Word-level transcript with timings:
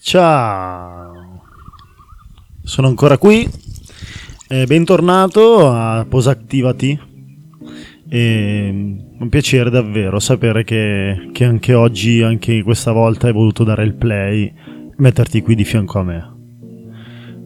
Ciao, 0.00 1.42
sono 2.62 2.86
ancora 2.86 3.18
qui. 3.18 3.46
Eh, 4.48 4.64
bentornato 4.64 5.68
a 5.68 6.06
Posactivati. 6.08 6.98
E, 8.08 8.68
un 9.18 9.28
piacere 9.28 9.70
davvero 9.70 10.20
sapere 10.20 10.62
che, 10.62 11.30
che 11.32 11.44
anche 11.44 11.74
oggi, 11.74 12.22
anche 12.22 12.62
questa 12.62 12.92
volta, 12.92 13.26
hai 13.26 13.32
voluto 13.32 13.64
dare 13.64 13.82
il 13.82 13.94
play, 13.94 14.52
metterti 14.98 15.42
qui 15.42 15.56
di 15.56 15.64
fianco 15.64 15.98
a 15.98 16.04
me 16.04 16.37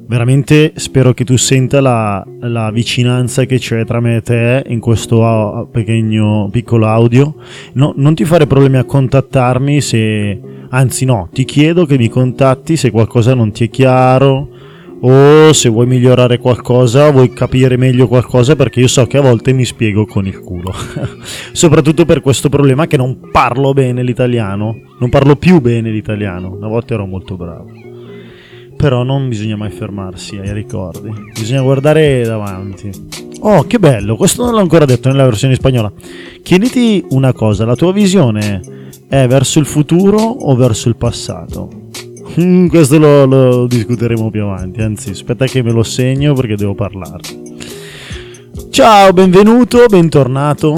veramente 0.06 0.72
spero 0.76 1.12
che 1.12 1.24
tu 1.24 1.36
senta 1.36 1.80
la, 1.80 2.24
la, 2.40 2.70
vicinanza 2.70 3.44
che 3.44 3.58
c'è 3.58 3.84
tra 3.84 4.00
me 4.00 4.16
e 4.16 4.22
te 4.22 4.64
in 4.66 4.80
questo 4.80 5.68
pequeño, 5.70 6.48
piccolo 6.50 6.86
audio. 6.86 7.34
No, 7.74 7.92
non 7.96 8.14
ti 8.14 8.24
fare 8.24 8.46
problemi 8.46 8.76
a 8.76 8.84
contattarmi 8.84 9.80
se, 9.80 10.40
anzi 10.70 11.04
no, 11.04 11.28
ti 11.32 11.44
chiedo 11.44 11.86
che 11.86 11.96
mi 11.96 12.08
contatti 12.08 12.76
se 12.76 12.90
qualcosa 12.90 13.34
non 13.34 13.52
ti 13.52 13.64
è 13.64 13.70
chiaro 13.70 14.48
o 15.04 15.52
se 15.52 15.68
vuoi 15.68 15.86
migliorare 15.86 16.38
qualcosa, 16.38 17.10
vuoi 17.10 17.32
capire 17.32 17.76
meglio 17.76 18.06
qualcosa 18.06 18.54
perché 18.54 18.78
io 18.78 18.86
so 18.86 19.04
che 19.06 19.18
a 19.18 19.20
volte 19.20 19.52
mi 19.52 19.64
spiego 19.64 20.06
con 20.06 20.26
il 20.26 20.38
culo. 20.38 20.72
Soprattutto 21.52 22.04
per 22.04 22.20
questo 22.20 22.48
problema 22.48 22.86
che 22.86 22.96
non 22.96 23.18
parlo 23.32 23.72
bene 23.72 24.04
l'italiano, 24.04 24.78
non 24.98 25.08
parlo 25.08 25.34
più 25.36 25.60
bene 25.60 25.90
l'italiano, 25.90 26.52
una 26.52 26.68
volta 26.68 26.94
ero 26.94 27.06
molto 27.06 27.36
bravo 27.36 27.90
però 28.82 29.04
non 29.04 29.28
bisogna 29.28 29.54
mai 29.54 29.70
fermarsi 29.70 30.38
ai 30.38 30.52
ricordi, 30.52 31.08
bisogna 31.32 31.62
guardare 31.62 32.24
davanti. 32.24 32.90
Oh, 33.38 33.62
che 33.62 33.78
bello, 33.78 34.16
questo 34.16 34.42
non 34.42 34.54
l'ho 34.54 34.58
ancora 34.58 34.84
detto 34.84 35.08
nella 35.08 35.22
versione 35.22 35.54
spagnola. 35.54 35.92
Chiediti 36.42 37.04
una 37.10 37.32
cosa, 37.32 37.64
la 37.64 37.76
tua 37.76 37.92
visione 37.92 38.60
è 39.06 39.28
verso 39.28 39.60
il 39.60 39.66
futuro 39.66 40.18
o 40.18 40.56
verso 40.56 40.88
il 40.88 40.96
passato? 40.96 41.70
Mm, 42.40 42.66
questo 42.66 42.98
lo, 42.98 43.24
lo, 43.24 43.66
discuteremo 43.68 44.30
più 44.30 44.42
avanti, 44.42 44.80
anzi 44.80 45.10
aspetta 45.10 45.46
che 45.46 45.62
me 45.62 45.70
lo 45.70 45.84
segno 45.84 46.34
perché 46.34 46.56
devo 46.56 46.74
parlare. 46.74 47.20
Ciao, 48.70 49.12
benvenuto, 49.12 49.86
bentornato. 49.86 50.74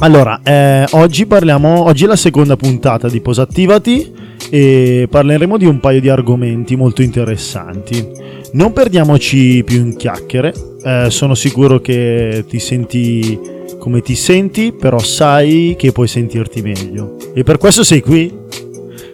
Allora, 0.00 0.42
eh, 0.42 0.84
oggi 0.90 1.24
parliamo, 1.24 1.84
oggi 1.84 2.04
è 2.04 2.08
la 2.08 2.16
seconda 2.16 2.56
puntata 2.56 3.08
di 3.08 3.22
Posattivati 3.22 4.15
e 4.50 5.06
parleremo 5.10 5.56
di 5.56 5.66
un 5.66 5.80
paio 5.80 6.00
di 6.00 6.08
argomenti 6.08 6.76
molto 6.76 7.02
interessanti. 7.02 8.04
Non 8.52 8.72
perdiamoci 8.72 9.62
più 9.64 9.78
in 9.78 9.96
chiacchiere, 9.96 10.54
eh, 10.82 11.06
sono 11.10 11.34
sicuro 11.34 11.80
che 11.80 12.44
ti 12.48 12.58
senti 12.58 13.54
come 13.78 14.00
ti 14.00 14.14
senti, 14.14 14.72
però 14.72 14.98
sai 14.98 15.76
che 15.78 15.92
puoi 15.92 16.08
sentirti 16.08 16.60
meglio. 16.62 17.16
E 17.34 17.44
per 17.44 17.58
questo 17.58 17.84
sei 17.84 18.00
qui. 18.00 18.44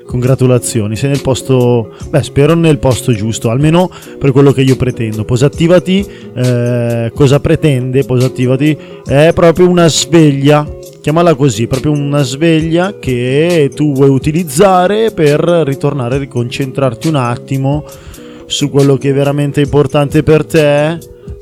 Congratulazioni, 0.06 0.94
sei 0.94 1.08
nel 1.10 1.22
posto, 1.22 1.94
beh, 2.10 2.22
spero 2.22 2.54
nel 2.54 2.78
posto 2.78 3.12
giusto, 3.12 3.48
almeno 3.48 3.90
per 4.18 4.32
quello 4.32 4.52
che 4.52 4.60
io 4.60 4.76
pretendo. 4.76 5.24
Posattivati, 5.24 6.06
eh, 6.34 7.10
cosa 7.14 7.40
pretende? 7.40 8.04
Posattivati 8.04 8.76
è 9.06 9.32
proprio 9.34 9.68
una 9.70 9.88
sveglia 9.88 10.66
chiamala 11.02 11.34
così, 11.34 11.66
proprio 11.66 11.90
una 11.90 12.22
sveglia 12.22 12.98
che 13.00 13.70
tu 13.74 13.92
vuoi 13.92 14.08
utilizzare 14.08 15.10
per 15.10 15.40
ritornare 15.40 16.14
a 16.14 16.18
riconcentrarti 16.18 17.08
un 17.08 17.16
attimo 17.16 17.84
su 18.46 18.70
quello 18.70 18.96
che 18.96 19.10
è 19.10 19.12
veramente 19.12 19.60
importante 19.60 20.22
per 20.22 20.46
te, 20.46 20.98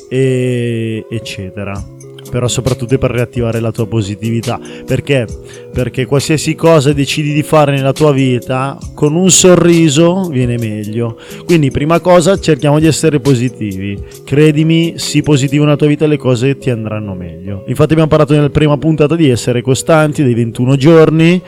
e 0.09 1.05
eccetera 1.09 1.99
però 2.31 2.49
soprattutto 2.49 2.97
per 2.97 3.11
riattivare 3.11 3.61
la 3.61 3.73
tua 3.73 3.87
positività. 3.87 4.59
Perché? 4.87 5.27
Perché 5.73 6.07
qualsiasi 6.07 6.55
cosa 6.55 6.93
decidi 6.93 7.33
di 7.33 7.43
fare 7.43 7.73
nella 7.73 7.93
tua 7.93 8.13
vita, 8.13 8.79
con 8.95 9.15
un 9.15 9.31
sorriso 9.31 10.29
viene 10.31 10.57
meglio. 10.57 11.19
Quindi, 11.45 11.71
prima 11.71 12.01
cosa, 12.01 12.39
cerchiamo 12.39 12.79
di 12.79 12.87
essere 12.87 13.21
positivi. 13.21 13.99
Credimi, 14.25 14.95
sii 14.97 15.23
positivo 15.23 15.65
nella 15.65 15.77
tua 15.77 15.89
vita 15.89 16.05
e 16.05 16.09
le 16.09 16.19
cose 16.19 16.57
ti 16.57 16.71
andranno 16.71 17.15
meglio. 17.15 17.65
Infatti, 17.67 17.93
abbiamo 17.93 18.11
parlato 18.11 18.33
nella 18.33 18.51
prima 18.51 18.79
puntata 18.79 19.17
di 19.17 19.29
essere 19.29 19.61
costanti, 19.61 20.23
dei 20.23 20.35
21 20.35 20.77
giorni 20.77 21.43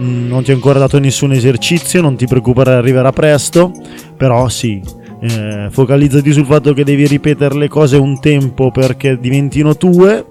mm, 0.00 0.28
non 0.28 0.42
ti 0.42 0.52
ho 0.52 0.54
ancora 0.54 0.78
dato 0.78 0.98
nessun 0.98 1.32
esercizio, 1.32 2.00
non 2.00 2.16
ti 2.16 2.26
preoccupare, 2.26 2.72
arriverà 2.72 3.12
presto, 3.12 3.72
però 4.16 4.48
sì, 4.48 4.80
eh, 5.22 5.68
focalizzati 5.70 6.32
sul 6.32 6.46
fatto 6.46 6.72
che 6.72 6.82
devi 6.82 7.06
ripetere 7.06 7.54
le 7.54 7.68
cose 7.68 7.96
un 7.96 8.18
tempo 8.18 8.72
perché 8.72 9.18
diventino 9.18 9.76
tue 9.76 10.26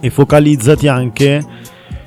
e 0.00 0.10
focalizzati 0.10 0.86
anche 0.86 1.44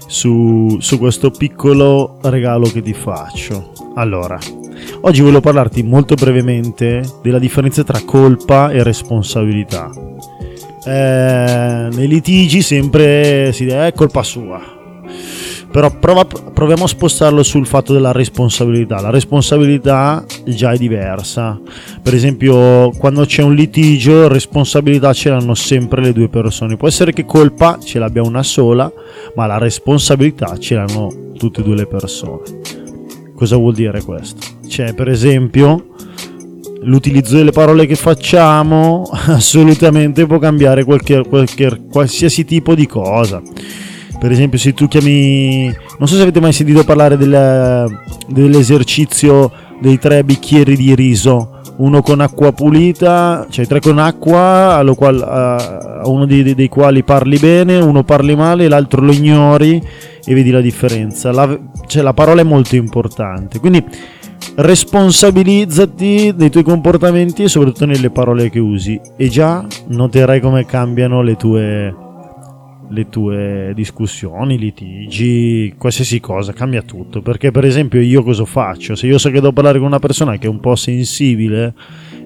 su, 0.07 0.77
su 0.79 0.97
questo 0.97 1.29
piccolo 1.29 2.17
regalo 2.23 2.67
che 2.69 2.81
ti 2.81 2.93
faccio. 2.93 3.73
Allora, 3.95 4.39
oggi 5.01 5.21
voglio 5.21 5.41
parlarti 5.41 5.83
molto 5.83 6.15
brevemente 6.15 7.03
della 7.21 7.39
differenza 7.39 7.83
tra 7.83 8.01
colpa 8.05 8.71
e 8.71 8.81
responsabilità. 8.81 9.91
Eh, 10.85 11.89
nei 11.91 12.07
litigi 12.07 12.61
sempre 12.61 13.51
si 13.51 13.65
dice 13.65 13.87
è 13.87 13.93
colpa 13.93 14.23
sua, 14.23 14.78
però 15.71 15.91
prova, 15.91 16.25
proviamo 16.25 16.85
a 16.85 16.87
spostarlo 16.87 17.43
sul 17.43 17.67
fatto 17.67 17.93
della 17.93 18.11
responsabilità. 18.11 18.99
La 19.01 19.11
responsabilità 19.11 20.25
già 20.45 20.71
è 20.71 20.77
diversa. 20.77 21.59
Per 22.01 22.13
esempio, 22.13 22.89
quando 22.97 23.23
c'è 23.25 23.43
un 23.43 23.53
litigio, 23.53 24.27
responsabilità 24.27 25.13
ce 25.13 25.29
l'hanno 25.29 25.53
sempre 25.53 26.01
le 26.01 26.13
due 26.13 26.27
persone. 26.27 26.75
Può 26.75 26.87
essere 26.87 27.13
che 27.13 27.25
colpa 27.25 27.77
ce 27.83 27.99
l'abbia 27.99 28.23
una 28.23 28.41
sola, 28.41 28.91
ma 29.35 29.45
la 29.45 29.59
responsabilità 29.59 30.57
ce 30.57 30.75
l'hanno 30.75 31.33
tutte 31.37 31.61
e 31.61 31.63
due 31.63 31.75
le 31.75 31.85
persone. 31.85 32.41
Cosa 33.35 33.55
vuol 33.55 33.73
dire 33.73 34.01
questo? 34.01 34.45
C'è, 34.67 34.95
per 34.95 35.07
esempio, 35.07 35.93
l'utilizzo 36.81 37.35
delle 37.35 37.51
parole 37.51 37.85
che 37.85 37.95
facciamo 37.95 39.03
assolutamente 39.27 40.25
può 40.25 40.39
cambiare 40.39 40.83
qualche, 40.83 41.23
qualche, 41.27 41.83
qualsiasi 41.91 42.43
tipo 42.43 42.73
di 42.73 42.87
cosa 42.87 43.41
per 44.19 44.31
esempio, 44.31 44.59
se 44.59 44.73
tu 44.73 44.87
chiami. 44.87 45.73
Non 45.97 46.07
so 46.07 46.15
se 46.15 46.21
avete 46.21 46.41
mai 46.41 46.51
sentito 46.51 46.83
parlare 46.83 47.15
del, 47.15 47.99
dell'esercizio 48.27 49.49
dei 49.79 49.97
tre 49.97 50.23
bicchieri 50.23 50.75
di 50.75 50.93
riso. 50.93 51.61
Uno 51.77 52.01
con 52.01 52.19
acqua 52.19 52.51
pulita, 52.51 53.47
cioè 53.49 53.65
tre 53.65 53.79
con 53.79 53.99
acqua, 53.99 54.75
a, 54.75 54.95
qual, 54.95 56.01
uno 56.03 56.25
dei, 56.25 56.53
dei, 56.53 56.67
quali 56.67 57.03
parli 57.03 57.37
bene, 57.37 57.77
uno 57.77 58.03
parli 58.03 58.35
male, 58.35 58.67
l'altro 58.67 59.01
lo 59.01 59.13
ignori 59.13 59.81
e 60.25 60.33
vedi 60.33 60.51
la 60.51 60.59
differenza. 60.59 61.31
La, 61.31 61.57
cioè, 61.87 62.03
la 62.03 62.13
parola 62.13 62.41
è 62.41 62.43
molto 62.43 62.75
importante. 62.75 63.59
Quindi 63.59 63.81
responsabilizzati 64.55 66.33
dei 66.35 66.49
tuoi 66.49 66.63
comportamenti 66.63 67.43
e 67.43 67.47
soprattutto 67.47 67.85
nelle 67.85 68.09
parole 68.09 68.49
che 68.49 68.59
usi. 68.59 68.99
E 69.15 69.29
già 69.29 69.65
noterai 69.87 70.41
come 70.41 70.65
cambiano 70.65 71.21
le 71.21 71.37
tue 71.37 71.95
le 72.89 73.09
tue 73.09 73.71
discussioni, 73.75 74.57
litigi, 74.57 75.73
qualsiasi 75.77 76.19
cosa, 76.19 76.53
cambia 76.53 76.81
tutto. 76.81 77.21
Perché 77.21 77.51
per 77.51 77.65
esempio 77.65 78.01
io 78.01 78.23
cosa 78.23 78.45
faccio? 78.45 78.95
Se 78.95 79.07
io 79.07 79.17
so 79.17 79.29
che 79.29 79.35
devo 79.35 79.51
parlare 79.51 79.77
con 79.77 79.87
una 79.87 79.99
persona 79.99 80.37
che 80.37 80.47
è 80.47 80.49
un 80.49 80.59
po' 80.59 80.75
sensibile, 80.75 81.73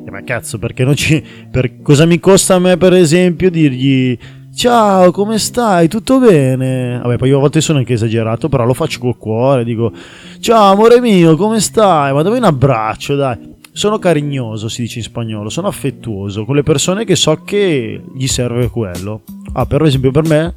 eh, 0.06 0.12
ma 0.12 0.24
cazzo, 0.24 0.58
perché 0.58 0.84
non 0.84 0.96
ci... 0.96 1.24
Per, 1.52 1.82
cosa 1.82 2.06
mi 2.06 2.20
costa 2.20 2.56
a 2.56 2.60
me 2.60 2.78
per 2.78 2.94
esempio 2.94 3.50
dirgli... 3.50 4.18
Ciao, 4.56 5.10
come 5.10 5.40
stai? 5.40 5.88
Tutto 5.88 6.20
bene? 6.20 7.00
Vabbè, 7.02 7.18
poi 7.18 7.30
io 7.30 7.38
a 7.38 7.40
volte 7.40 7.60
sono 7.60 7.80
anche 7.80 7.94
esagerato, 7.94 8.50
però 8.50 8.66
lo 8.66 8.76
faccio 8.76 9.00
col 9.00 9.18
cuore, 9.18 9.64
dico 9.64 9.92
Ciao 10.40 10.72
amore 10.72 11.02
mio, 11.02 11.36
come 11.36 11.60
stai? 11.60 12.14
Ma 12.14 12.22
dammi 12.22 12.38
un 12.38 12.44
abbraccio, 12.44 13.16
dai. 13.16 13.53
Sono 13.74 13.98
carignoso, 13.98 14.70
si 14.70 14.84
dice 14.84 15.00
in 15.00 15.06
spagnolo, 15.06 15.50
sono 15.50 15.68
affettuoso 15.68 16.46
con 16.46 16.56
le 16.56 16.64
persone 16.64 17.06
che 17.06 17.16
so 17.16 17.42
che 17.44 18.02
gli 18.16 18.28
serve 18.28 18.70
quello. 18.70 19.24
Ah, 19.54 19.66
per 19.66 19.82
esempio 19.82 20.12
per 20.12 20.24
me 20.28 20.54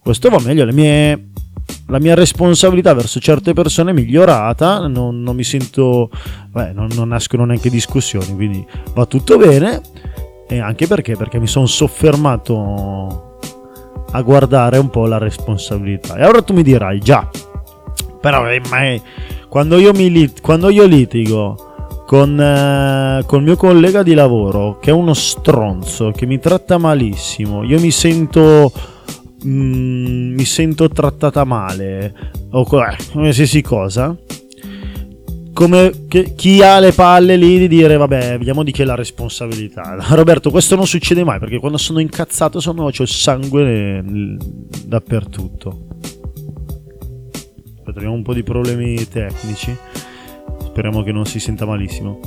questo 0.00 0.30
va 0.30 0.38
meglio, 0.40 0.64
mie, 0.72 1.32
la 1.88 1.98
mia 1.98 2.14
responsabilità 2.14 2.94
verso 2.94 3.20
certe 3.20 3.52
persone 3.52 3.90
è 3.90 3.94
migliorata, 3.94 4.86
non, 4.86 5.20
non 5.20 5.36
mi 5.36 5.44
sento, 5.44 6.10
beh, 6.48 6.72
non, 6.72 6.88
non 6.94 7.08
nascono 7.08 7.44
neanche 7.44 7.68
discussioni, 7.68 8.34
quindi 8.34 8.64
va 8.94 9.04
tutto 9.04 9.36
bene 9.36 9.82
e 10.48 10.60
anche 10.60 10.86
perché, 10.86 11.16
perché 11.16 11.38
mi 11.38 11.46
sono 11.46 11.66
soffermato 11.66 13.38
a 14.12 14.22
guardare 14.22 14.78
un 14.78 14.88
po' 14.88 15.06
la 15.06 15.18
responsabilità. 15.18 16.14
E 16.16 16.24
ora 16.24 16.40
tu 16.40 16.54
mi 16.54 16.62
dirai, 16.62 17.00
già, 17.00 17.28
però 18.20 18.48
eh, 18.48 19.02
quando, 19.48 19.76
io 19.76 19.92
mi 19.92 20.10
lit- 20.10 20.40
quando 20.40 20.68
io 20.68 20.86
litigo 20.86 21.65
con, 22.06 22.40
eh, 22.40 23.24
con 23.26 23.40
il 23.40 23.44
mio 23.44 23.56
collega 23.56 24.02
di 24.02 24.14
lavoro 24.14 24.78
che 24.78 24.90
è 24.90 24.92
uno 24.92 25.12
stronzo 25.12 26.12
che 26.12 26.24
mi 26.24 26.38
tratta 26.38 26.78
malissimo. 26.78 27.64
Io 27.64 27.78
mi 27.80 27.90
sento. 27.90 28.72
Mm, 29.44 30.34
mi 30.34 30.44
sento 30.44 30.88
trattata 30.88 31.44
male 31.44 32.14
o 32.52 32.62
eh, 32.62 32.96
qualsiasi 33.12 33.60
cosa. 33.60 34.16
Come 35.52 36.06
che, 36.08 36.34
chi 36.34 36.62
ha 36.62 36.78
le 36.80 36.92
palle 36.92 37.36
lì 37.36 37.58
di 37.58 37.68
dire 37.68 37.96
vabbè, 37.96 38.38
vediamo 38.38 38.62
di 38.62 38.72
chi 38.72 38.82
è 38.82 38.84
la 38.84 38.94
responsabilità. 38.94 39.96
Roberto, 40.14 40.50
questo 40.50 40.76
non 40.76 40.86
succede 40.86 41.24
mai 41.24 41.38
perché 41.38 41.58
quando 41.58 41.76
sono 41.76 41.98
incazzato 41.98 42.60
sono, 42.60 42.84
ho 42.84 42.88
il 42.88 43.08
sangue 43.08 44.02
dappertto. 44.84 45.50
Aspetta, 47.78 47.98
abbiamo 47.98 48.14
un 48.14 48.22
po' 48.22 48.34
di 48.34 48.42
problemi 48.42 49.06
tecnici 49.08 49.76
speriamo 50.76 51.02
che 51.02 51.10
non 51.10 51.24
si 51.24 51.40
senta 51.40 51.64
malissimo. 51.64 52.20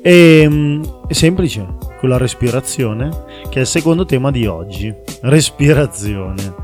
E, 0.00 0.46
mm, 0.48 0.82
è 1.08 1.12
semplice, 1.12 1.66
con 1.98 2.08
la 2.08 2.18
respirazione, 2.18 3.08
che 3.48 3.58
è 3.58 3.60
il 3.62 3.66
secondo 3.66 4.04
tema 4.04 4.30
di 4.30 4.46
oggi. 4.46 4.94
Respirazione. 5.22 6.54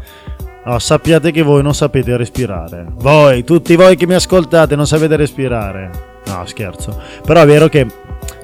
Oh, 0.67 0.79
sappiate 0.79 1.33
che 1.33 1.43
voi 1.43 1.61
non 1.65 1.75
sapete 1.75 2.17
respirare. 2.17 2.87
Voi, 2.95 3.43
tutti 3.43 3.75
voi 3.75 3.97
che 3.97 4.07
mi 4.07 4.15
ascoltate, 4.15 4.77
non 4.77 4.87
sapete 4.87 5.17
respirare. 5.17 6.21
No, 6.27 6.47
scherzo. 6.47 6.97
Però 7.27 7.41
è 7.41 7.47
vero 7.47 7.67
che 7.67 7.89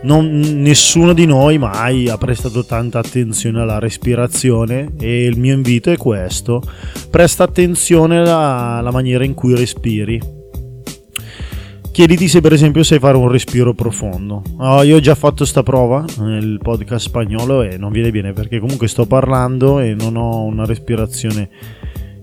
non, 0.03 0.41
nessuno 0.57 1.13
di 1.13 1.25
noi 1.25 1.57
mai 1.57 2.09
ha 2.09 2.19
prestato 2.19 2.65
tanta 2.65 2.99
attenzione 2.99 3.61
alla 3.61 3.79
respirazione 3.79 4.95
e 4.99 5.25
il 5.25 5.39
mio 5.39 5.55
invito 5.55 5.93
è 5.93 5.97
questo. 5.97 6.61
Presta 7.09 7.45
attenzione 7.45 8.19
alla, 8.19 8.79
alla 8.79 8.91
maniera 8.91 9.23
in 9.23 9.35
cui 9.35 9.55
respiri 9.55 10.38
Chiediti 11.99 12.29
se 12.29 12.41
per 12.41 12.53
esempio 12.53 12.85
sai 12.85 13.01
fare 13.01 13.17
un 13.17 13.29
respiro 13.29 13.75
profondo. 13.75 14.41
Oh, 14.59 14.85
io 14.85 14.99
ho 14.99 15.01
già 15.01 15.17
fatto 15.17 15.45
sta 15.45 15.65
prova 15.65 16.05
nel 16.21 16.61
podcast 16.63 17.09
spagnolo 17.09 17.63
e 17.63 17.77
non 17.77 17.91
viene 17.91 18.13
bene 18.13 18.33
perché 18.33 18.61
comunque 18.61 18.87
sto 18.87 19.05
parlando 19.05 19.81
e 19.81 19.95
non 19.95 20.15
ho 20.15 20.45
una 20.45 20.65
respirazione. 20.65 21.51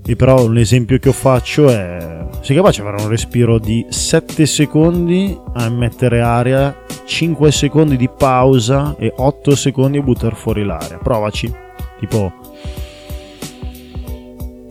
E 0.06 0.16
però 0.16 0.48
l'esempio 0.48 0.98
che 0.98 1.10
io 1.10 1.14
faccio 1.14 1.68
è 1.68 2.26
sei 2.40 2.56
capace 2.56 2.82
di 2.82 2.88
fare 2.88 3.02
un 3.02 3.10
respiro 3.10 3.60
di 3.60 3.86
7 3.90 4.46
secondi 4.46 5.38
a 5.56 5.68
mettere 5.68 6.22
aria, 6.22 6.74
5 7.04 7.52
secondi 7.52 7.98
di 7.98 8.08
pausa 8.08 8.96
e 8.98 9.12
8 9.14 9.56
secondi 9.58 9.98
a 9.98 10.02
buttare 10.02 10.36
fuori 10.36 10.64
l'aria. 10.64 11.00
Provaci. 11.00 11.54
Tipo 12.00 12.32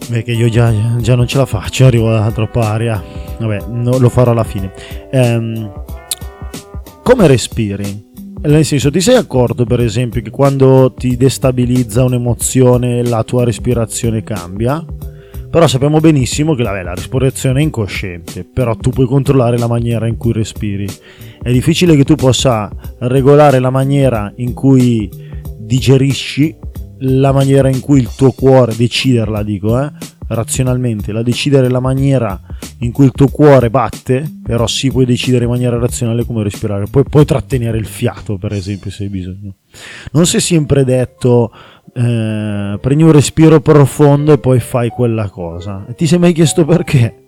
Beh, 0.08 0.22
che 0.22 0.32
io 0.32 0.48
già, 0.48 0.72
già, 0.96 1.14
non 1.14 1.26
ce 1.26 1.36
la 1.36 1.44
faccio, 1.44 1.84
arrivo 1.84 2.16
a 2.16 2.32
troppa 2.32 2.70
aria. 2.70 3.23
Vabbè, 3.38 3.64
no, 3.69 3.98
lo 3.98 4.08
farò 4.08 4.32
alla 4.32 4.44
fine. 4.44 4.72
Ehm, 5.10 5.72
come 7.02 7.26
respiri? 7.26 8.12
Nel 8.42 8.64
senso, 8.64 8.90
ti 8.90 9.00
sei 9.00 9.16
accorto, 9.16 9.64
per 9.64 9.81
esempio, 9.81 10.20
che 10.20 10.31
quando 10.31 10.92
ti 10.96 11.16
destabilizza 11.16 12.04
un'emozione 12.04 13.02
la 13.02 13.25
tua 13.25 13.44
respirazione 13.44 14.22
cambia? 14.22 14.84
Però 15.50 15.66
sappiamo 15.69 16.00
benissimo 16.00 16.54
che 16.54 16.64
vabbè, 16.64 16.82
la 16.82 16.94
respirazione 16.94 17.60
è 17.60 17.62
incosciente, 17.62 18.44
però 18.44 18.75
tu 18.75 18.90
puoi 18.90 19.06
controllare 19.06 19.56
la 19.56 19.69
maniera 19.69 20.08
in 20.08 20.16
cui 20.16 20.32
respiri. 20.32 20.86
È 21.40 21.52
difficile 21.52 21.94
che 21.94 22.04
tu 22.04 22.16
possa 22.16 22.69
regolare 22.98 23.60
la 23.60 23.70
maniera 23.70 24.32
in 24.36 24.52
cui 24.52 25.08
digerisci 25.56 26.56
la 26.98 27.32
maniera 27.32 27.69
in 27.69 27.81
cui 27.81 28.00
il 28.00 28.08
tuo 28.14 28.32
cuore, 28.32 28.75
deciderla 28.76 29.42
dico, 29.42 29.81
eh, 29.81 29.90
razionalmente, 30.28 31.12
la 31.12 31.22
decidere 31.22 31.68
la 31.68 31.80
maniera 31.80 32.40
in 32.78 32.92
cui 32.92 33.06
il 33.06 33.12
tuo 33.12 33.28
cuore 33.28 33.70
batte, 33.70 34.30
però 34.42 34.66
sì 34.66 34.90
puoi 34.90 35.04
decidere 35.04 35.44
in 35.44 35.50
maniera 35.50 35.78
razionale 35.78 36.24
come 36.24 36.42
respirare, 36.42 36.86
poi 36.86 37.04
puoi 37.04 37.24
trattenere 37.24 37.78
il 37.78 37.86
fiato 37.86 38.36
per 38.36 38.52
esempio 38.52 38.90
se 38.90 39.04
hai 39.04 39.08
bisogno. 39.08 39.54
Non 40.12 40.26
si 40.26 40.36
è 40.36 40.40
sempre 40.40 40.84
detto 40.84 41.52
eh, 41.94 42.78
prendi 42.80 43.02
un 43.02 43.12
respiro 43.12 43.60
profondo 43.60 44.32
e 44.32 44.38
poi 44.38 44.60
fai 44.60 44.88
quella 44.88 45.28
cosa. 45.28 45.84
E 45.88 45.94
ti 45.94 46.06
sei 46.06 46.18
mai 46.18 46.32
chiesto 46.32 46.64
perché? 46.64 47.22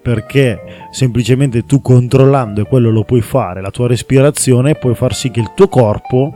Perché 0.00 0.60
semplicemente 0.92 1.64
tu 1.64 1.82
controllando, 1.82 2.62
e 2.62 2.64
quello 2.64 2.90
lo 2.90 3.04
puoi 3.04 3.20
fare, 3.20 3.60
la 3.60 3.70
tua 3.70 3.88
respirazione, 3.88 4.76
puoi 4.76 4.94
far 4.94 5.14
sì 5.14 5.30
che 5.30 5.40
il 5.40 5.52
tuo 5.54 5.68
corpo 5.68 6.32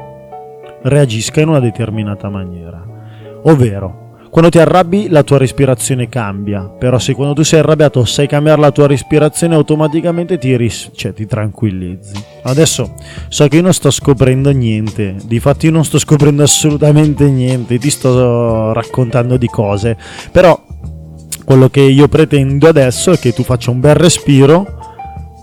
reagisca 0.82 1.40
in 1.40 1.48
una 1.48 1.60
determinata 1.60 2.28
maniera. 2.28 2.84
Ovvero, 3.44 4.01
quando 4.32 4.48
ti 4.48 4.58
arrabbi 4.58 5.10
la 5.10 5.24
tua 5.24 5.36
respirazione 5.36 6.08
cambia, 6.08 6.62
però 6.62 6.98
se 6.98 7.12
quando 7.12 7.34
tu 7.34 7.42
sei 7.42 7.58
arrabbiato 7.58 8.06
sai 8.06 8.26
cambiare 8.26 8.62
la 8.62 8.70
tua 8.70 8.86
respirazione 8.86 9.54
automaticamente 9.54 10.38
ti, 10.38 10.56
ris- 10.56 10.90
cioè, 10.94 11.12
ti 11.12 11.26
tranquillizzi. 11.26 12.14
Adesso 12.44 12.94
so 13.28 13.48
che 13.48 13.56
io 13.56 13.62
non 13.62 13.74
sto 13.74 13.90
scoprendo 13.90 14.50
niente, 14.50 15.16
difatti 15.22 15.66
io 15.66 15.72
non 15.72 15.84
sto 15.84 15.98
scoprendo 15.98 16.42
assolutamente 16.42 17.28
niente, 17.28 17.78
ti 17.78 17.90
sto 17.90 18.72
raccontando 18.72 19.36
di 19.36 19.48
cose, 19.48 19.98
però 20.30 20.58
quello 21.44 21.68
che 21.68 21.82
io 21.82 22.08
pretendo 22.08 22.68
adesso 22.68 23.12
è 23.12 23.18
che 23.18 23.34
tu 23.34 23.42
faccia 23.42 23.70
un 23.70 23.80
bel 23.80 23.96
respiro 23.96 24.78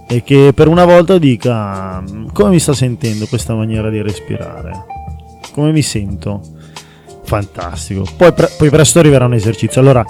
e 0.07 0.24
che 0.24 0.51
per 0.56 0.68
una 0.68 0.85
volta 0.85 1.19
dica 1.19 2.03
come 2.33 2.50
mi 2.50 2.59
sta 2.59 2.74
sentendo 2.74 3.27
questa 3.27 3.53
maniera 3.53 3.92
di 3.92 4.01
respirare? 4.01 4.71
Come 5.51 5.71
mi 5.71 5.83
sento? 5.83 6.57
Fantastico. 7.30 8.06
Poi, 8.18 8.34
pre- 8.34 8.50
poi 8.58 8.72
presto 8.72 8.98
arriverà 8.98 9.26
un 9.26 9.36
esercizio. 9.36 9.80
Allora, 9.80 10.04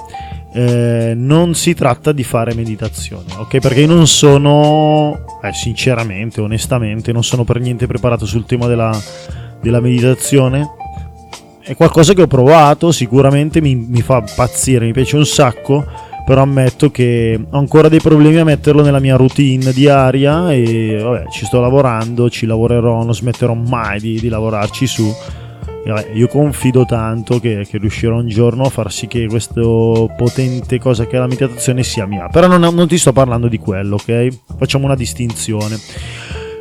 eh, 0.54 1.12
non 1.18 1.54
si 1.54 1.74
tratta 1.74 2.14
di 2.14 2.24
fare 2.24 2.54
meditazione, 2.54 3.26
ok? 3.36 3.60
Perché 3.60 3.82
io 3.82 3.88
non 3.88 4.08
sono, 4.08 5.26
eh, 5.44 5.52
sinceramente, 5.52 6.40
onestamente, 6.40 7.12
non 7.12 7.26
sono 7.26 7.44
per 7.44 7.60
niente 7.60 7.88
preparato 7.88 8.26
sul 8.26 8.46
tema 8.46 8.68
della, 8.68 8.98
della 9.60 9.82
meditazione. 9.82 10.66
È 11.62 11.76
qualcosa 11.76 12.14
che 12.14 12.22
ho 12.22 12.28
provato, 12.28 12.94
sicuramente 12.94 13.60
mi, 13.60 13.76
mi 13.76 14.02
fa 14.02 14.24
pazzire, 14.36 14.86
mi 14.86 14.94
piace 14.94 15.18
un 15.18 15.26
sacco 15.26 15.86
però 16.26 16.44
ammetto 16.44 16.92
che 16.92 17.40
ho 17.50 17.58
ancora 17.58 17.90
dei 17.90 18.00
problemi 18.00 18.38
a 18.38 18.44
metterlo 18.44 18.84
nella 18.84 19.00
mia 19.00 19.16
routine 19.16 19.74
diaria 19.74 20.52
e 20.52 21.00
vabbè, 21.02 21.24
ci 21.32 21.46
sto 21.46 21.60
lavorando, 21.60 22.30
ci 22.30 22.46
lavorerò, 22.46 23.04
non 23.04 23.16
smetterò 23.16 23.56
mai 23.56 24.00
di, 24.00 24.20
di 24.20 24.30
lavorarci 24.30 24.86
su. 24.86 25.12
E 25.84 25.90
vabbè, 25.90 26.10
io 26.14 26.28
confido 26.28 26.86
tanto 26.86 27.40
che, 27.40 27.66
che, 27.70 27.78
riuscirò 27.78 28.18
un 28.18 28.28
giorno 28.28 28.64
a 28.64 28.70
far 28.70 28.92
sì 28.92 29.08
che 29.08 29.28
questa 29.28 29.62
potente 29.62 30.78
cosa 30.78 31.06
che 31.06 31.16
è 31.16 31.20
la 31.20 31.28
meditazione 31.28 31.84
sia 31.84 32.06
mia. 32.06 32.28
Però 32.28 32.48
non, 32.48 32.74
non 32.74 32.88
ti 32.88 32.98
sto 32.98 33.14
parlando 33.14 33.48
di 33.48 33.58
quello, 33.58 33.96
ok? 33.96 34.28
Facciamo 34.58 34.86
una 34.86 34.96
distinzione. 34.96 35.78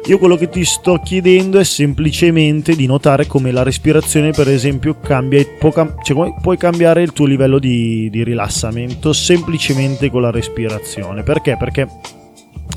Io 0.07 0.19
quello 0.19 0.37
che 0.37 0.49
ti 0.49 0.65
sto 0.65 1.01
chiedendo 1.05 1.59
è 1.59 1.65
semplicemente 1.65 2.75
di 2.75 2.87
notare 2.87 3.27
come 3.27 3.51
la 3.51 3.63
respirazione, 3.63 4.31
per 4.31 4.49
esempio, 4.49 4.99
cambia, 5.01 5.45
può, 5.59 5.71
cioè, 6.03 6.35
puoi 6.41 6.57
cambiare 6.57 7.03
il 7.03 7.13
tuo 7.13 7.27
livello 7.27 7.59
di, 7.59 8.09
di 8.09 8.23
rilassamento 8.25 9.13
semplicemente 9.13 10.11
con 10.11 10.23
la 10.23 10.31
respirazione. 10.31 11.23
Perché? 11.25 11.57
Perché 11.59 11.87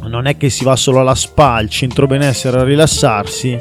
non 0.07 0.25
è 0.25 0.35
che 0.35 0.49
si 0.49 0.65
va 0.65 0.75
solo 0.75 0.99
alla 0.99 1.15
spa, 1.15 1.53
al 1.53 1.69
centro 1.69 2.05
benessere 2.05 2.59
a 2.59 2.63
rilassarsi 2.63 3.57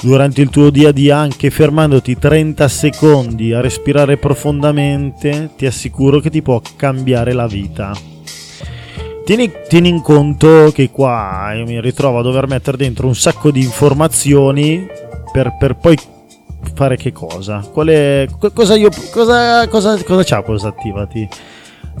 durante 0.00 0.40
il 0.40 0.50
tuo 0.50 0.70
dia 0.70 0.90
a 0.90 0.92
dia 0.92 1.16
anche 1.18 1.50
fermandoti 1.50 2.16
30 2.18 2.68
secondi 2.68 3.52
a 3.52 3.60
respirare 3.60 4.16
profondamente 4.16 5.50
ti 5.56 5.66
assicuro 5.66 6.20
che 6.20 6.30
ti 6.30 6.42
può 6.42 6.60
cambiare 6.76 7.32
la 7.32 7.46
vita 7.46 7.92
Tieni, 9.24 9.52
tieni, 9.68 9.90
in 9.90 10.00
conto 10.00 10.70
che 10.72 10.90
qua 10.90 11.52
io 11.54 11.66
mi 11.66 11.78
ritrovo 11.82 12.20
a 12.20 12.22
dover 12.22 12.46
mettere 12.46 12.78
dentro 12.78 13.06
un 13.06 13.14
sacco 13.14 13.50
di 13.50 13.60
informazioni 13.60 14.86
per, 15.30 15.54
per 15.58 15.76
poi 15.76 15.98
fare 16.74 16.96
che 16.96 17.12
cosa? 17.12 17.62
Qual 17.70 17.88
è, 17.88 18.26
cosa, 18.54 18.74
io, 18.74 18.88
cosa, 19.10 19.68
cosa, 19.68 20.02
cosa 20.02 20.22
c'ha 20.24 20.42
cosa 20.42 20.68
attivati? 20.68 21.28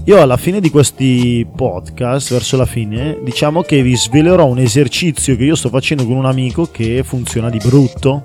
Io 0.04 0.20
alla 0.20 0.36
fine 0.38 0.60
di 0.60 0.70
questi 0.70 1.46
podcast, 1.54 2.32
verso 2.32 2.56
la 2.56 2.64
fine, 2.64 3.18
diciamo 3.22 3.62
che 3.62 3.82
vi 3.82 3.94
svelerò 3.94 4.46
un 4.46 4.58
esercizio 4.58 5.36
che 5.36 5.44
io 5.44 5.54
sto 5.54 5.68
facendo 5.68 6.06
con 6.06 6.16
un 6.16 6.24
amico 6.24 6.68
che 6.70 7.02
funziona 7.04 7.50
di 7.50 7.58
brutto 7.58 8.24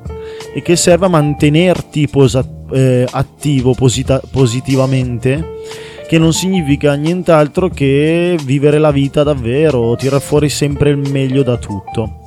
e 0.54 0.62
che 0.62 0.76
serve 0.78 1.08
a 1.08 1.10
mantenerti 1.10 2.08
posa, 2.08 2.48
eh, 2.72 3.06
attivo 3.10 3.74
posita- 3.74 4.22
positivamente 4.32 5.62
che 6.08 6.18
non 6.18 6.32
significa 6.32 6.94
nient'altro 6.94 7.70
che 7.70 8.38
vivere 8.44 8.78
la 8.78 8.92
vita 8.92 9.24
davvero, 9.24 9.96
tirare 9.96 10.22
fuori 10.22 10.48
sempre 10.48 10.92
il 10.92 10.98
meglio 10.98 11.44
da 11.44 11.58
tutto. 11.58 12.23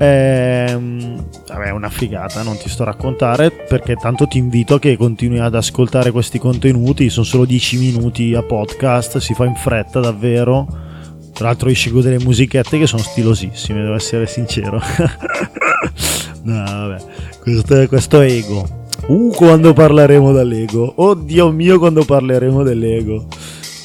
Ehm, 0.00 1.24
vabbè, 1.48 1.66
è 1.66 1.70
una 1.70 1.90
figata, 1.90 2.42
non 2.42 2.56
ti 2.56 2.68
sto 2.68 2.82
a 2.82 2.86
raccontare 2.86 3.50
perché 3.50 3.96
tanto 3.96 4.28
ti 4.28 4.38
invito 4.38 4.74
a 4.74 4.78
che 4.78 4.96
continui 4.96 5.40
ad 5.40 5.56
ascoltare 5.56 6.12
questi 6.12 6.38
contenuti, 6.38 7.10
sono 7.10 7.24
solo 7.26 7.44
10 7.44 7.78
minuti 7.78 8.34
a 8.34 8.42
podcast, 8.42 9.18
si 9.18 9.34
fa 9.34 9.44
in 9.44 9.56
fretta 9.56 10.00
davvero. 10.00 10.86
Tra 11.32 11.48
l'altro 11.48 11.68
io 11.68 11.74
scelgo 11.74 12.00
delle 12.00 12.18
musichette 12.18 12.78
che 12.78 12.86
sono 12.86 13.02
stilosissime, 13.02 13.82
devo 13.82 13.94
essere 13.94 14.26
sincero. 14.26 14.80
no, 16.42 16.64
vabbè, 16.64 17.02
questo 17.40 17.86
questo 17.88 18.20
è 18.20 18.30
ego. 18.30 18.86
Uh, 19.06 19.32
quando 19.34 19.72
parleremo 19.72 20.32
dell'ego. 20.32 20.92
Oddio 20.96 21.50
mio, 21.50 21.78
quando 21.78 22.04
parleremo 22.04 22.62
dell'ego. 22.62 23.26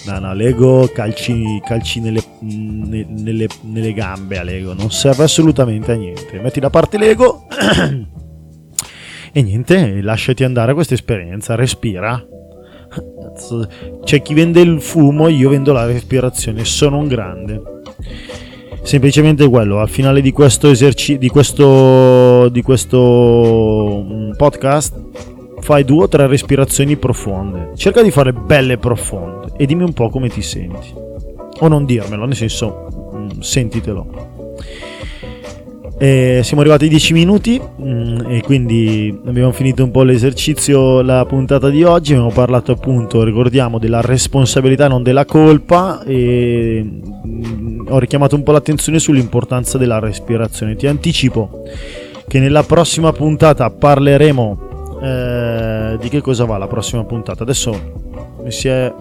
No, 0.06 0.20
no, 0.20 0.34
l'ego 0.34 0.90
calci, 0.94 1.62
calci 1.66 2.02
nelle, 2.02 2.22
nelle, 2.40 3.48
nelle, 3.62 3.94
gambe 3.94 4.38
all'ego. 4.38 4.74
Non 4.74 4.92
serve 4.92 5.24
assolutamente 5.24 5.94
a 5.94 5.96
niente. 5.96 6.40
Metti 6.42 6.60
da 6.60 6.70
parte 6.70 6.98
l'ego 6.98 7.48
e 9.32 9.42
niente, 9.42 10.02
lasciati 10.02 10.44
andare 10.44 10.72
a 10.72 10.74
questa 10.74 10.94
esperienza. 10.94 11.56
Respira. 11.56 12.22
C'è 14.04 14.22
chi 14.22 14.34
vende 14.34 14.62
il 14.62 14.82
fumo, 14.82 15.30
io 15.30 15.50
vendo 15.50 15.72
la 15.72 15.86
respirazione. 15.86 16.66
Sono 16.66 16.98
un 16.98 17.08
grande 17.08 17.62
semplicemente 18.84 19.48
quello 19.48 19.80
al 19.80 19.88
finale 19.88 20.20
di 20.20 20.34
questo 20.34 20.70
esercizio 20.70 21.18
di 21.18 21.30
questo, 21.30 22.50
di 22.50 22.62
questo 22.62 24.04
mm, 24.06 24.32
podcast 24.36 24.94
fai 25.64 25.86
due 25.86 26.04
o 26.04 26.08
tre 26.10 26.28
respirazioni 26.28 26.98
profonde 26.98 27.72
cerca 27.76 28.02
di 28.04 28.12
fare 28.12 28.34
belle 28.34 28.78
profonde 28.78 29.54
e 29.56 29.66
dimmi 29.66 29.84
un 29.84 29.94
po' 29.94 30.10
come 30.10 30.28
ti 30.28 30.42
senti 30.42 30.94
o 31.60 31.68
non 31.70 31.86
dirmelo 31.86 32.26
nel 32.26 32.36
senso 32.36 33.12
mm, 33.16 33.40
sentitelo 33.40 34.32
E 35.98 36.42
siamo 36.44 36.62
arrivati 36.62 36.84
ai 36.84 36.90
10 36.90 37.14
minuti 37.14 37.62
mm, 37.62 38.20
e 38.28 38.42
quindi 38.42 39.18
abbiamo 39.26 39.54
finito 39.54 39.86
un 39.86 39.92
po' 39.92 40.04
l'esercizio, 40.04 41.02
la 41.02 41.24
puntata 41.26 41.70
di 41.70 41.84
oggi. 41.84 42.12
Abbiamo 42.12 42.32
parlato 42.32 42.74
appunto, 42.74 43.24
ricordiamo, 43.24 43.80
della 43.80 44.02
responsabilità, 44.02 44.90
non 44.90 45.02
della 45.02 45.24
colpa. 45.24 46.04
E 46.04 46.84
mm, 46.84 47.88
ho 47.88 48.00
richiamato 48.00 48.36
un 48.36 48.44
po' 48.44 48.52
l'attenzione 48.52 49.00
sull'importanza 49.00 49.78
della 49.78 50.00
respirazione. 50.00 50.76
Ti 50.76 50.88
anticipo 50.88 51.64
che 52.28 52.40
nella 52.40 52.64
prossima 52.64 53.14
puntata 53.14 53.70
parleremo 53.70 54.72
eh, 55.04 55.53
di 55.98 56.10
che 56.10 56.22
cosa 56.22 56.46
va 56.46 56.58
la 56.58 56.68
prossima 56.68 57.04
puntata. 57.04 57.44
Adesso 57.44 57.92
mi 58.44 58.52
si 58.52 58.68
è 58.68 58.94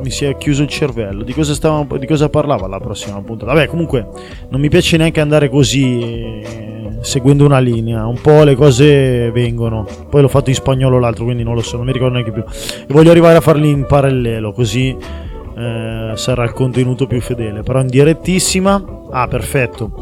mi 0.00 0.10
si 0.10 0.24
è 0.24 0.36
chiuso 0.36 0.62
il 0.62 0.68
cervello. 0.68 1.22
Di 1.24 1.32
cosa, 1.32 1.54
stava, 1.54 1.98
di 1.98 2.06
cosa 2.06 2.28
parlava 2.28 2.66
la 2.68 2.78
prossima 2.78 3.20
puntata? 3.20 3.52
Vabbè, 3.52 3.66
comunque 3.66 4.06
non 4.48 4.60
mi 4.60 4.68
piace 4.68 4.96
neanche 4.96 5.20
andare 5.20 5.48
così 5.48 6.00
eh, 6.00 6.98
seguendo 7.00 7.44
una 7.44 7.58
linea. 7.58 8.06
Un 8.06 8.20
po' 8.20 8.44
le 8.44 8.54
cose 8.54 9.30
vengono. 9.30 9.86
Poi 10.08 10.22
l'ho 10.22 10.28
fatto 10.28 10.50
in 10.50 10.56
spagnolo 10.56 10.98
l'altro, 10.98 11.24
quindi 11.24 11.42
non 11.42 11.54
lo 11.54 11.62
so, 11.62 11.76
non 11.76 11.86
mi 11.86 11.92
ricordo 11.92 12.14
neanche 12.14 12.32
più. 12.32 12.44
E 12.44 12.92
voglio 12.92 13.10
arrivare 13.10 13.38
a 13.38 13.40
farli 13.40 13.70
in 13.70 13.86
parallelo, 13.86 14.52
così 14.52 14.96
eh, 15.56 16.12
sarà 16.14 16.44
il 16.44 16.52
contenuto 16.52 17.06
più 17.06 17.20
fedele. 17.20 17.62
Però 17.62 17.80
in 17.80 17.88
direttissima. 17.88 18.82
Ah, 19.10 19.26
perfetto. 19.26 19.92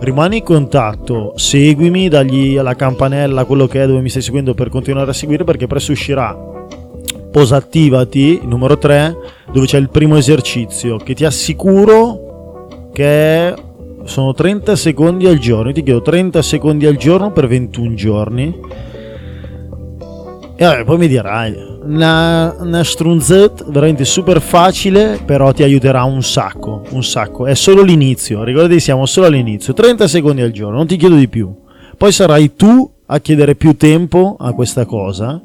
Rimani 0.00 0.38
in 0.38 0.42
contatto, 0.42 1.32
seguimi, 1.36 2.08
dagli 2.08 2.56
alla 2.56 2.74
campanella, 2.74 3.44
quello 3.44 3.66
che 3.66 3.82
è 3.82 3.86
dove 3.86 4.00
mi 4.00 4.08
stai 4.08 4.22
seguendo 4.22 4.54
per 4.54 4.68
continuare 4.68 5.10
a 5.10 5.14
seguire 5.14 5.44
perché 5.44 5.66
presto 5.66 5.92
uscirà 5.92 6.52
Posattivati, 7.34 8.42
numero 8.44 8.78
3, 8.78 9.16
dove 9.52 9.66
c'è 9.66 9.76
il 9.78 9.88
primo 9.90 10.16
esercizio 10.16 10.98
che 10.98 11.14
ti 11.14 11.24
assicuro 11.24 12.88
che 12.92 13.52
sono 14.04 14.32
30 14.32 14.76
secondi 14.76 15.26
al 15.26 15.38
giorno. 15.38 15.66
Io 15.70 15.74
ti 15.74 15.82
chiedo 15.82 16.00
30 16.00 16.40
secondi 16.42 16.86
al 16.86 16.94
giorno 16.94 17.32
per 17.32 17.48
21 17.48 17.94
giorni. 17.94 18.56
E 20.54 20.64
vabbè, 20.64 20.84
poi 20.84 20.96
mi 20.96 21.08
dirai, 21.08 21.73
una, 21.84 22.54
una 22.58 22.82
strunzet 22.82 23.70
veramente 23.70 24.04
super 24.04 24.40
facile, 24.40 25.20
però 25.24 25.52
ti 25.52 25.62
aiuterà 25.62 26.04
un 26.04 26.22
sacco, 26.22 26.82
un 26.90 27.04
sacco. 27.04 27.46
È 27.46 27.54
solo 27.54 27.82
l'inizio, 27.82 28.42
ricordati 28.42 28.80
siamo 28.80 29.06
solo 29.06 29.26
all'inizio, 29.26 29.72
30 29.72 30.08
secondi 30.08 30.42
al 30.42 30.50
giorno, 30.50 30.76
non 30.76 30.86
ti 30.86 30.96
chiedo 30.96 31.16
di 31.16 31.28
più. 31.28 31.54
Poi 31.96 32.12
sarai 32.12 32.54
tu 32.54 32.90
a 33.06 33.18
chiedere 33.20 33.54
più 33.54 33.76
tempo 33.76 34.36
a 34.38 34.52
questa 34.52 34.86
cosa 34.86 35.42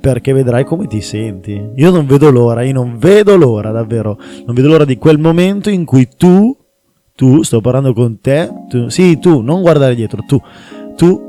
perché 0.00 0.32
vedrai 0.32 0.64
come 0.64 0.86
ti 0.86 1.00
senti. 1.00 1.70
Io 1.76 1.90
non 1.90 2.06
vedo 2.06 2.30
l'ora, 2.30 2.62
io 2.62 2.72
non 2.72 2.98
vedo 2.98 3.36
l'ora 3.36 3.70
davvero, 3.70 4.18
non 4.46 4.54
vedo 4.54 4.68
l'ora 4.68 4.84
di 4.84 4.96
quel 4.96 5.18
momento 5.18 5.70
in 5.70 5.84
cui 5.84 6.08
tu, 6.16 6.56
tu, 7.14 7.42
sto 7.42 7.60
parlando 7.60 7.92
con 7.92 8.20
te, 8.20 8.50
tu, 8.68 8.88
sì 8.88 9.18
tu, 9.18 9.40
non 9.40 9.60
guardare 9.60 9.94
dietro, 9.94 10.22
tu, 10.26 10.40
tu 10.96 11.27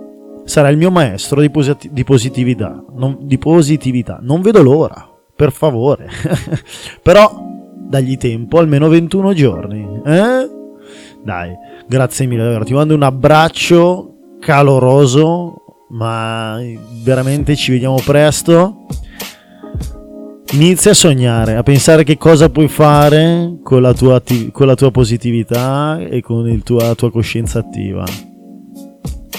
sarai 0.50 0.72
il 0.72 0.78
mio 0.78 0.92
maestro 0.92 1.42
di, 1.42 1.50
posit- 1.50 1.90
di 1.90 2.04
positività, 2.04 2.84
non, 2.96 3.20
di 3.22 3.38
positività, 3.38 4.20
non 4.22 4.42
vedo 4.42 4.62
l'ora, 4.62 5.08
per 5.36 5.52
favore, 5.52 6.10
però 7.02 7.48
dagli 7.76 8.18
tempo, 8.18 8.60
almeno 8.60 8.90
21 8.90 9.34
giorni, 9.34 10.02
eh? 10.06 10.50
Dai, 11.24 11.54
grazie 11.88 12.26
mille 12.26 12.44
davvero, 12.44 12.64
ti 12.64 12.74
mando 12.74 12.96
un 12.96 13.04
abbraccio 13.04 14.16
caloroso 14.40 15.60
ma 15.90 16.60
veramente 17.04 17.56
ci 17.56 17.72
vediamo 17.72 18.00
presto. 18.04 18.86
Inizia 20.52 20.92
a 20.92 20.96
sognare, 20.96 21.56
a 21.56 21.64
pensare 21.64 22.04
che 22.04 22.18
cosa 22.18 22.50
puoi 22.50 22.68
fare 22.68 23.60
con 23.62 23.82
la 23.82 23.94
tua, 23.94 24.22
con 24.52 24.66
la 24.66 24.76
tua 24.76 24.90
positività 24.90 26.00
e 26.00 26.22
con 26.22 26.50
il 26.50 26.64
tua, 26.64 26.88
la 26.88 26.96
tua 26.96 27.12
coscienza 27.12 27.60
attiva. 27.60 28.04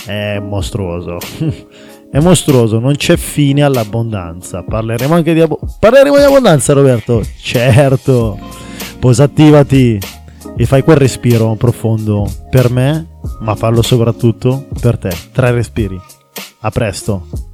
È 0.06 0.38
mostruoso. 0.38 1.18
È 2.11 2.18
mostruoso, 2.18 2.80
non 2.80 2.97
c'è 2.97 3.16
fine 3.16 3.62
all'abbondanza. 3.62 4.64
Parleremo 4.64 5.14
anche 5.14 5.32
di, 5.32 5.40
ab- 5.40 5.59
Parleremo 5.78 6.16
di 6.16 6.25
abbondanza, 6.25 6.73
Roberto. 6.73 7.23
Certo. 7.40 8.38
Posattivati 8.99 9.99
e 10.56 10.66
fai 10.66 10.82
quel 10.82 10.97
respiro 10.97 11.54
profondo 11.54 12.30
per 12.50 12.70
me, 12.70 13.20
ma 13.40 13.54
fallo 13.54 13.82
soprattutto 13.82 14.66
per 14.80 14.99
te. 14.99 15.11
Tre 15.32 15.52
respiri. 15.52 15.99
A 16.61 16.70
presto. 16.70 17.50